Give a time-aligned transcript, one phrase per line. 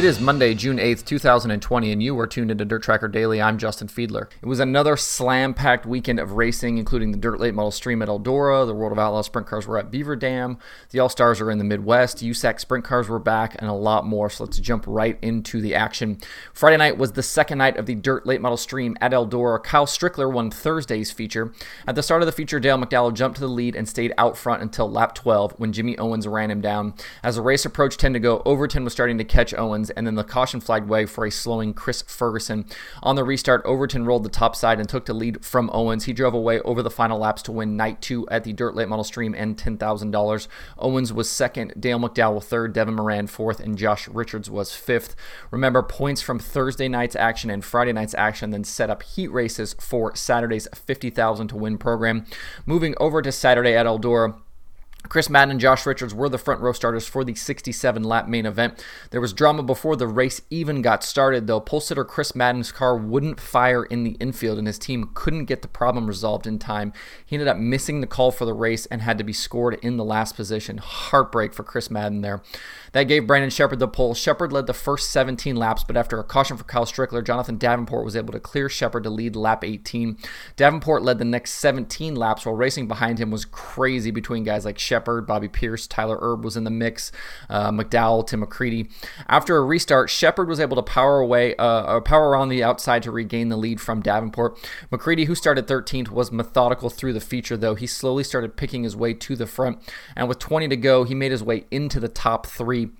[0.00, 3.42] It is Monday, June 8th, 2020, and you are tuned into Dirt Tracker Daily.
[3.42, 4.30] I'm Justin Fiedler.
[4.40, 8.08] It was another slam packed weekend of racing, including the Dirt Late Model Dream at
[8.08, 8.66] Eldora.
[8.66, 10.56] The World of Outlaws sprint cars were at Beaver Dam.
[10.88, 12.24] The All Stars are in the Midwest.
[12.24, 14.30] USAC sprint cars were back, and a lot more.
[14.30, 16.16] So let's jump right into the action.
[16.54, 19.62] Friday night was the second night of the Dirt Late Model Dream at Eldora.
[19.62, 21.52] Kyle Strickler won Thursday's feature.
[21.86, 24.38] At the start of the feature, Dale McDowell jumped to the lead and stayed out
[24.38, 26.94] front until lap 12 when Jimmy Owens ran him down.
[27.22, 30.14] As the race approached 10 to go, Overton was starting to catch Owens and then
[30.14, 32.64] the caution flagged way for a slowing Chris Ferguson.
[33.02, 36.04] On the restart, Overton rolled the top side and took the lead from Owens.
[36.04, 38.88] He drove away over the final laps to win night two at the Dirt Late
[38.88, 40.48] Model Dream and $10,000.
[40.78, 45.16] Owens was second, Dale McDowell third, Devin Moran fourth, and Josh Richards was fifth.
[45.50, 49.74] Remember, points from Thursday night's action and Friday night's action then set up heat races
[49.78, 52.26] for Saturday's 50,000 to win program.
[52.66, 54.36] Moving over to Saturday at Eldora.
[55.10, 58.46] Chris Madden and Josh Richards were the front row starters for the 67 lap main
[58.46, 58.82] event.
[59.10, 61.58] There was drama before the race even got started, though.
[61.58, 65.62] Pole sitter Chris Madden's car wouldn't fire in the infield, and his team couldn't get
[65.62, 66.92] the problem resolved in time.
[67.26, 69.96] He ended up missing the call for the race and had to be scored in
[69.96, 70.78] the last position.
[70.78, 72.40] Heartbreak for Chris Madden there.
[72.92, 74.14] That gave Brandon Sheppard the pole.
[74.14, 78.04] Sheppard led the first 17 laps, but after a caution for Kyle Strickler, Jonathan Davenport
[78.04, 80.18] was able to clear Sheppard to lead lap 18.
[80.54, 84.78] Davenport led the next 17 laps while racing behind him was crazy between guys like
[85.00, 87.10] Sheppard, Bobby Pierce, Tyler Erb was in the mix,
[87.48, 88.90] uh, McDowell, Tim McCreadie.
[89.28, 93.10] After a restart, Sheppard was able to power away, uh, power around the outside to
[93.10, 94.58] regain the lead from Davenport.
[94.92, 97.74] McCreadie, who started 13th, was methodical through the feature, though.
[97.74, 99.78] He slowly started picking his way to the front,
[100.14, 102.90] and with 20 to go, he made his way into the top three.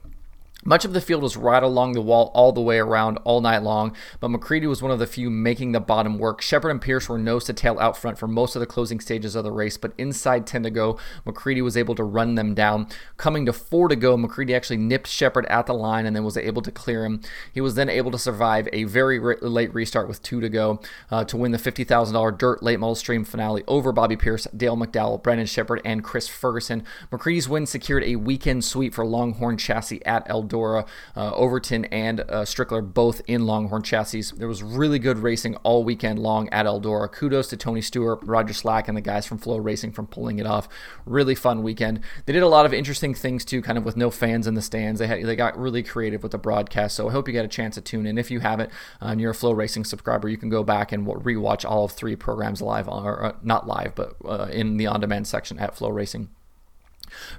[0.65, 3.63] Much of the field was right along the wall all the way around all night
[3.63, 6.43] long, but McCreadie was one of the few making the bottom work.
[6.43, 9.35] Sheppard and Pierce were nose to tail out front for most of the closing stages
[9.35, 12.89] of the race, but inside 10 to go, McCreadie was able to run them down.
[13.17, 16.37] Coming to 4 to go, McCreadie actually nipped Sheppard at the line and then was
[16.37, 17.23] able to clear him.
[17.55, 20.81] He was then able to survive a very re- late restart with 2 to go
[21.11, 25.23] uh, to win the $50,000 Dirt Late Model Dream finale over Bobby Pierce, Dale McDowell,
[25.23, 26.85] Brandon Sheppard, and Chris Ferguson.
[27.11, 32.21] McCreadie's win secured a weekend sweep for Longhorn Chassis at El Eldora, uh, Overton, and
[32.21, 34.25] uh, Strickler both in Longhorn chassis.
[34.37, 37.11] There was really good racing all weekend long at Eldora.
[37.11, 40.69] Kudos to Tony Stewart, Roger Slack, and the guys from FloRacing from pulling it off.
[41.07, 42.01] Really fun weekend.
[42.27, 44.63] They did a lot of interesting things too, kind of with no fans in the
[44.63, 44.99] stands.
[44.99, 46.97] They had they got really creative with the broadcast.
[46.97, 48.19] So I hope you get a chance to tune in.
[48.19, 51.69] If you haven't, uh, and you're a FloRacing subscriber, you can go back and rewatch
[51.69, 55.59] all of three programs live, or uh, not live, but uh, in the on-demand section
[55.59, 56.29] at FloRacing.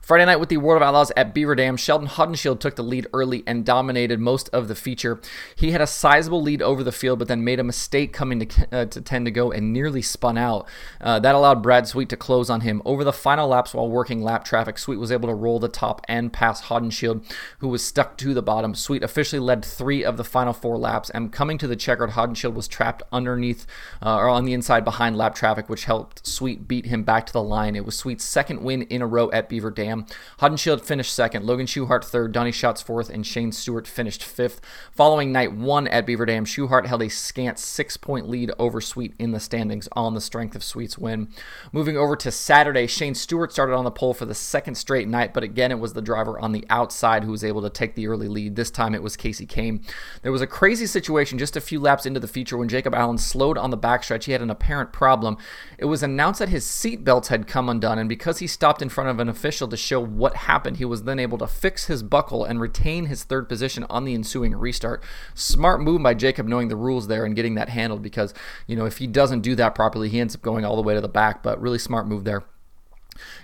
[0.01, 3.07] Friday night with the World of Outlaws at Beaver Dam, Sheldon Haudenschild took the lead
[3.13, 5.19] early and dominated most of the feature.
[5.55, 8.67] He had a sizable lead over the field, but then made a mistake coming to,
[8.71, 10.67] uh, to 10 to go and nearly spun out.
[10.99, 12.81] Uh, that allowed Brad Sweet to close on him.
[12.85, 16.01] Over the final laps while working lap traffic, Sweet was able to roll the top
[16.07, 17.23] and pass Haudenschild,
[17.59, 18.75] who was stuck to the bottom.
[18.75, 22.53] Sweet officially led three of the final four laps, and coming to the checkered, Haudenschild
[22.53, 23.65] was trapped underneath
[24.01, 27.33] uh, or on the inside behind lap traffic, which helped Sweet beat him back to
[27.33, 27.75] the line.
[27.75, 30.07] It was Sweet's second win in a row at Beaver Beaver Dam.
[30.39, 34.59] Haudenschild finished second, Logan Schuchart third, Donny Schatz fourth, and Shane Stewart finished fifth.
[34.91, 39.13] Following night one at Beaver Dam, Schuchart held a scant six point lead over Sweet
[39.19, 41.27] in the standings on the strength of Sweet's win.
[41.71, 45.31] Moving over to Saturday, Shane Stewart started on the pole for the second straight night,
[45.31, 48.07] but again, it was the driver on the outside who was able to take the
[48.07, 48.55] early lead.
[48.55, 49.87] This time it was Kasey Kahne.
[50.23, 53.19] There was a crazy situation just a few laps into the feature when Jacob Allen
[53.19, 54.23] slowed on the backstretch.
[54.23, 55.37] He had an apparent problem.
[55.77, 58.89] It was announced that his seat belts had come undone, and because he stopped in
[58.89, 62.03] front of an official to show what happened, he was then able to fix his
[62.03, 65.03] buckle and retain his third position on the ensuing restart.
[65.33, 68.33] Smart move by Jacob knowing the rules there and getting that handled because,
[68.67, 70.93] you know, if he doesn't do that properly, he ends up going all the way
[70.93, 72.43] to the back, but really smart move there.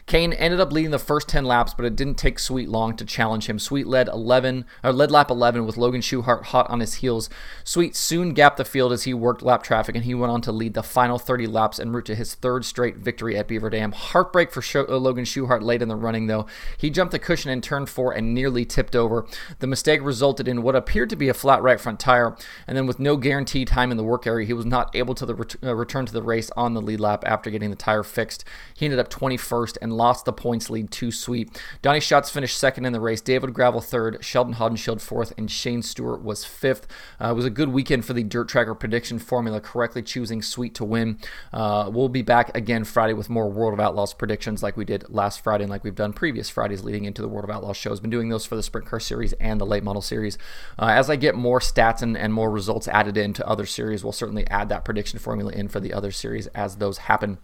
[0.08, 3.06] Kahne ended up leading the first 10 laps, but it didn't take Sweet long to
[3.06, 3.60] challenge him.
[3.60, 7.30] Sweet led 11 or led lap 11 with Logan Schuchart hot on his heels.
[7.63, 10.51] Sweet soon gapped the field as he worked lap traffic, and he went on to
[10.51, 13.92] lead the final 30 laps en route to his third straight victory at Beaver Dam.
[13.92, 16.46] Heartbreak for uh, Logan Schuchart late in the running, though.
[16.78, 19.28] He jumped the cushion in turn four and nearly tipped over.
[19.60, 22.88] The mistake resulted in what appeared to be a flat right front tire, and then
[22.88, 25.75] with no guaranteed time in the work area, he was not able to ret- uh,
[25.75, 28.46] return to the race on the lead lap after getting the tire fixed.
[28.74, 31.62] He ended up 21st and lost the points lead to Sweet.
[31.81, 33.19] Donny Schatz finished second in the race.
[33.19, 34.24] David Gravel third.
[34.24, 35.34] Sheldon Haudenschild fourth.
[35.38, 36.88] And Shane Stewart was fifth.
[37.19, 40.75] Uh, it was a good weekend for the Dirt Tracker prediction formula, correctly choosing Sweet
[40.75, 41.19] to win.
[41.52, 45.10] Uh, we'll be back again Friday with more World of Outlaws predictions like we did
[45.10, 48.00] last Friday and like we've done previous Fridays leading into the World of Outlaws shows.
[48.00, 50.38] Been doing those for the Sprint Car Series and the Late Model Series.
[50.78, 54.13] Uh, as I get more stats and, and more results added into other series, we'll
[54.13, 57.40] certainly add that prediction formula in for the other series as those happen.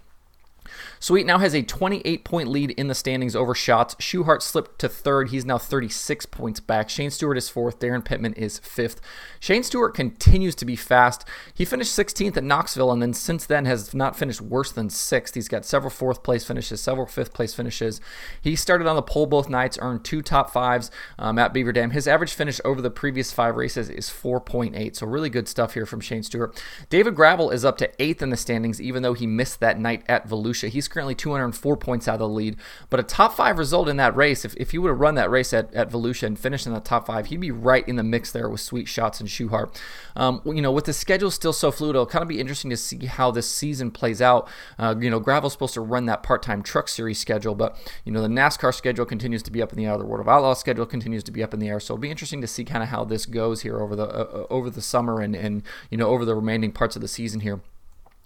[1.04, 3.94] Sweet now has a 28 point lead in the standings over Schatz.
[3.96, 5.32] Schuchart slipped to third.
[5.32, 6.90] He's now 36 points back.
[6.90, 7.78] Shane Stewart is fourth.
[7.80, 9.02] Daryn Pittman is fifth.
[9.38, 11.28] Shane Stewart continues to be fast.
[11.54, 15.36] He finished 16th at Knoxville and then since then has not finished worse than sixth.
[15.36, 18.00] He's got several fourth place finishes, several fifth place finishes.
[18.42, 20.90] He started on the pole both nights, earned two top fives
[21.20, 21.92] um, at Beaver Dam.
[21.92, 24.96] His average finish over the previous five races is 4.8.
[24.96, 26.64] So really good stuff here from Shane Stewart.
[26.90, 30.04] David Gravel is up to eighth in the standings, even though he missed that night
[30.08, 30.70] at Volusia.
[30.70, 32.56] He's currently 204 points out of the lead.
[32.90, 35.31] But a top five result in that race, if, if he would have run that
[35.31, 38.04] race at, at Volusia and finished in the top five, he'd be right in the
[38.04, 39.75] mix there with Sweet Schatz and Schuchart.
[40.16, 42.78] Um, you know, with the schedule still so fluid, it'll kind of be interesting to
[42.78, 44.48] see how this season plays out.
[44.78, 47.75] Uh, you know, Gravel's supposed to run that part-time truck series schedule, but
[48.06, 49.98] you know the NASCAR schedule continues to be up in the air.
[49.98, 51.80] The World of Outlaws schedule continues to be up in the air.
[51.80, 54.24] So it'll be interesting to see kind of how this goes here over the uh,
[54.24, 57.40] uh, over the summer and and you know over the remaining parts of the season
[57.40, 57.62] here.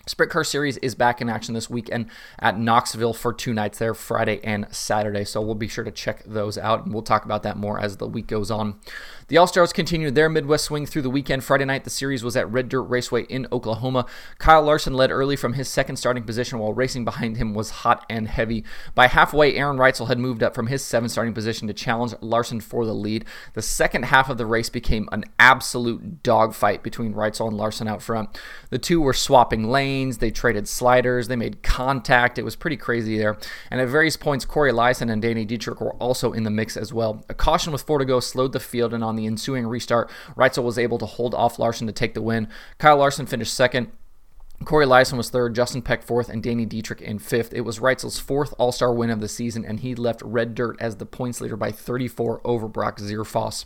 [0.08, 2.10] Sprint Car Series is back in action this weekend
[2.40, 5.26] at Knoxville for two nights there, Friday and Saturday.
[5.26, 7.98] So we'll be sure to check those out, and we'll talk about that more as
[7.98, 8.76] the week goes on.
[9.28, 11.44] The All Stars continued their Midwest swing through the weekend.
[11.44, 14.06] Friday night, the series was at Red Dirt Raceway in Oklahoma.
[14.38, 18.06] Kyle Larson led early from his second starting position, while racing behind him was hot
[18.10, 18.64] and heavy.
[18.96, 22.62] By halfway, Aaron Reutzel had moved up from his seventh starting position to challenge Larson
[22.62, 23.26] for the lead.
[23.54, 28.02] The second half of the race became an absolute dogfight between Reutzel and Larson out
[28.02, 28.30] front.
[28.70, 32.38] The two were swapping lanes, they traded sliders, they made contact.
[32.38, 33.38] It was pretty crazy there.
[33.72, 36.94] And at various points, Cory Eliason and Danny Dietrich were also in the mix as
[36.94, 37.26] well.
[37.30, 40.64] A caution with four to go slowed the field, and on the ensuing restart, Reutzel
[40.64, 42.48] was able to hold off Larson to take the win.
[42.78, 43.92] Kyle Larson finished second.
[44.66, 47.54] Cory Eliason was third, Justin Peck fourth, and Danny Dietrich in fifth.
[47.54, 50.78] It was Reutzel's fourth All Star win of the season, and he left Red Dirt
[50.80, 53.66] as the points leader by 34 over Brock Zearfoss.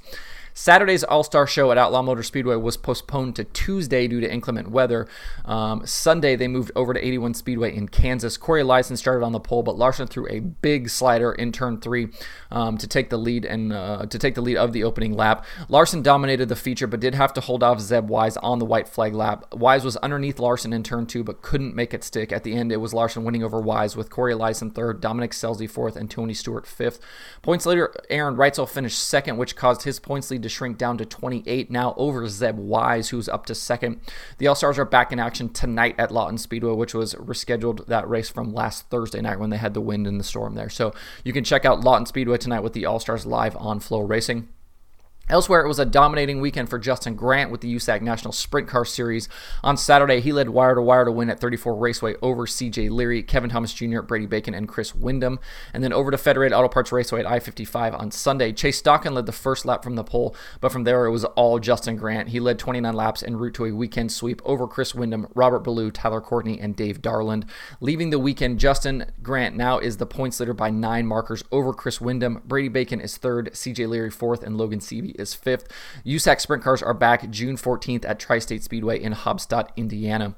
[0.54, 4.70] Saturday's All Star Show at Outlaw Motor Speedway was postponed to Tuesday due to inclement
[4.72, 5.08] weather.
[5.46, 8.38] Um, Sunday, they moved over to 81 Speedway in Kansas.
[8.38, 12.10] Cory Eliason started on the pole, but Larson threw a big slider in turn three
[12.52, 15.46] um, to take the lead and uh, to take the lead of the opening lap.
[15.70, 18.88] Larson dominated the feature, but did have to hold off Zeb Wise on the white
[18.88, 19.54] flag lap.
[19.54, 22.32] Wise was underneath Larson in turn two, but couldn't make it stick.
[22.32, 25.70] At the end, it was Larson winning over Wise with Cory Eliason third, Dominic Scelzi
[25.70, 27.00] fourth, and Tony Stewart fifth.
[27.42, 31.06] Points later, Aaron Reutzel finished second, which caused his points lead to shrink down to
[31.06, 34.02] 28 now over Zeb Wise, who's up to second.
[34.38, 38.10] The All Stars are back in action tonight at Lawton Speedway, which was rescheduled that
[38.10, 40.70] race from last Thursday night when they had the wind and the storm there.
[40.70, 40.94] So
[41.24, 44.48] you can check out Lawton Speedway tonight with the All Stars live on FloRacing.
[45.30, 48.84] Elsewhere, it was a dominating weekend for Justin Grant with the USAC National Sprint Car
[48.84, 49.30] Series.
[49.64, 53.24] On Saturday, he led wire to wire to win at 34 Raceway over CJ Leary,
[53.24, 55.40] Kevin Thomas Jr., Brady Bacon, and Chris Windom.
[55.74, 58.52] And then over to Federated Auto Parts Raceway at I 55 on Sunday.
[58.52, 61.60] Chase Stockon led the first lap from the pole, but from there it was all
[61.60, 62.30] Justin Grant.
[62.30, 65.92] He led 29 laps en route to a weekend sweep over Chris Windom, Robert Ballou,
[65.92, 67.48] Tyler Courtney, and Dave Darland.
[67.80, 72.02] Leaving the weekend, Justin Grant now is the points leader by nine markers over Chris
[72.02, 72.42] Windom.
[72.44, 75.68] Brady Bacon is third, CJ Leary fourth, and Logan Seavey is fifth.
[76.06, 80.36] USAC sprint cars are back June 14th at Tri State Speedway in Haubstadt, Indiana.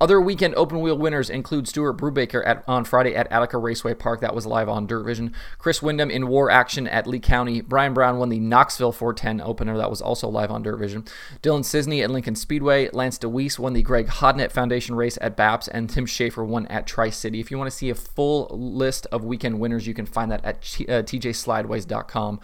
[0.00, 4.20] Other weekend open wheel winners include Stuart Brubaker at, on Friday at Attica Raceway Park.
[4.20, 5.32] That was live on Dirt Vision.
[5.58, 7.62] Chris Windom in War Action at Lee County.
[7.62, 9.78] Brian Brown won the Knoxville 410 opener.
[9.78, 11.04] That was also live on Dirt Vision.
[11.42, 12.90] Dylan Cisney at Lincoln Speedway.
[12.92, 15.68] Lance DeWeese won the Greg Hodnett Foundation race at BAPS.
[15.68, 17.40] And Tim Schaefer won at Tri City.
[17.40, 20.44] If you want to see a full list of weekend winners, you can find that
[20.44, 22.40] at uh, tjslideways.com.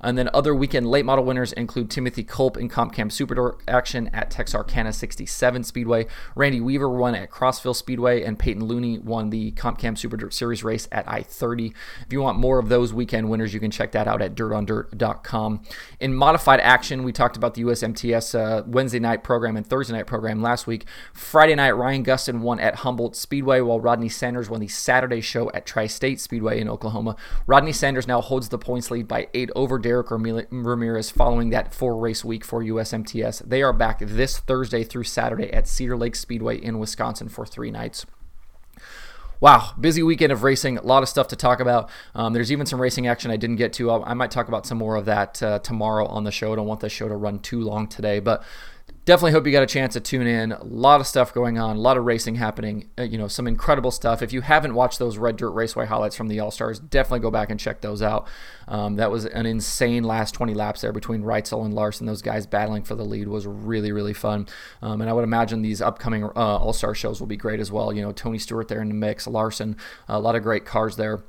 [0.00, 4.08] And then other weekend late model winners include Timothy Culp in Comp Cam Super action
[4.12, 6.06] at Texarkana 67 Speedway.
[6.34, 10.34] Randy Weaver won at Crossville Speedway, and Peyton Looney won the Comp Cam Super Dirt
[10.34, 11.72] Series race at I 30.
[12.06, 15.62] If you want more of those weekend winners, you can check that out at dirtondirt.com.
[16.00, 20.06] In modified action, we talked about the USMTS uh, Wednesday night program and Thursday night
[20.06, 20.84] program last week.
[21.12, 25.50] Friday night, Ryan Gustin won at Humboldt Speedway, while Rodney Sanders won the Saturday show
[25.52, 27.16] at Tri State Speedway in Oklahoma.
[27.46, 31.96] Rodney Sanders now holds the points lead by eight over Derek Ramirez following that four
[31.96, 33.48] race week for USMTS.
[33.48, 37.70] They are back this Thursday through Saturday at Cedar Lake Speedway in Wisconsin for three
[37.70, 38.04] nights.
[39.38, 40.76] Wow, busy weekend of racing.
[40.76, 41.88] A lot of stuff to talk about.
[42.16, 43.92] Um, there's even some racing action I didn't get to.
[43.92, 46.52] I'll, i might talk about some more of that uh, tomorrow on the show.
[46.52, 48.42] I don't want the show to run too long today, but
[49.06, 50.52] definitely hope you got a chance to tune in.
[50.52, 52.90] A lot of stuff going on, a lot of racing happening.
[52.98, 54.20] Uh, you know, some incredible stuff.
[54.20, 57.30] If you haven't watched those Red Dirt Raceway highlights from the All Stars, definitely go
[57.30, 58.26] back and check those out.
[58.66, 62.06] Um, that was an insane last 20 laps there between Reutzel and Larson.
[62.06, 64.48] Those guys battling for the lead was really, really fun.
[64.82, 67.70] Um, and I would imagine these upcoming uh, All Star shows will be great as
[67.70, 67.92] well.
[67.92, 69.76] You know, Tony Stewart there in the mix, Larson,
[70.08, 71.22] a lot of great cars there.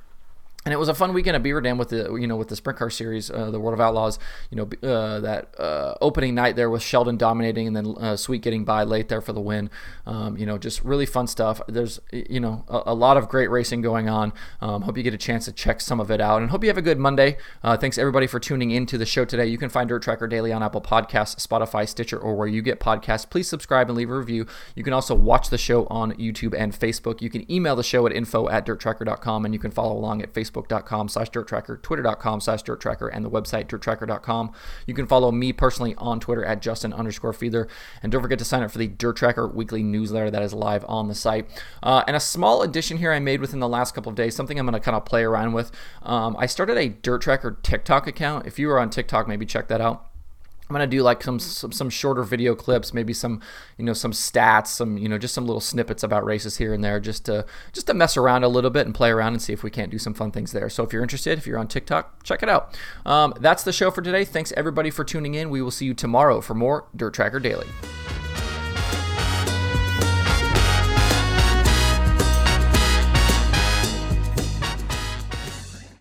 [0.67, 2.55] And it was a fun weekend at Beaver Dam with the you know with the
[2.57, 4.19] sprint car series, uh, the World of Outlaws.
[4.51, 8.41] You know uh, that uh, opening night there with Sheldon dominating, and then uh, Sweet
[8.41, 9.69] getting by late there for the win.
[10.05, 11.61] Um, you know, just really fun stuff.
[11.69, 14.33] There's you know a, a lot of great racing going on.
[14.59, 16.69] Um, hope you get a chance to check some of it out, and hope you
[16.69, 17.37] have a good Monday.
[17.63, 19.45] Uh, thanks everybody for tuning into the show today.
[19.45, 22.81] You can find Dirt Tracker Daily on Apple Podcasts, Spotify, Stitcher, or where you get
[22.81, 23.29] podcasts.
[23.29, 24.45] Please subscribe and leave a review.
[24.75, 27.21] You can also watch the show on YouTube and Facebook.
[27.21, 30.33] You can email the show at info at dirttracker.com, and you can follow along at
[30.33, 34.51] Facebook facebook.com slash dirt tracker, twitter.com slash dirt tracker, and the website dirttracker.com.
[34.85, 37.67] You can follow me personally on Twitter at Justin underscore Fiedler.
[38.01, 40.85] And don't forget to sign up for the Dirt Tracker weekly newsletter that is live
[40.87, 41.47] on the site.
[41.81, 44.59] Uh, and a small addition here I made within the last couple of days, something
[44.59, 45.71] I'm going to kind of play around with.
[46.03, 48.45] Um, I started a Dirt Tracker TikTok account.
[48.45, 50.06] If you are on TikTok, maybe check that out.
[50.69, 53.41] I'm gonna do like some, some, some shorter video clips, maybe some
[53.77, 56.83] you know some stats, some you know just some little snippets about races here and
[56.83, 59.53] there, just to just to mess around a little bit and play around and see
[59.53, 60.69] if we can't do some fun things there.
[60.69, 62.77] So if you're interested, if you're on TikTok, check it out.
[63.05, 64.25] Um, that's the show for today.
[64.25, 65.49] Thanks everybody for tuning in.
[65.49, 67.67] We will see you tomorrow for more Dirt Tracker Daily.